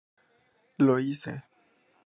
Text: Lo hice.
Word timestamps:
Lo 0.79 0.97
hice. 0.97 1.43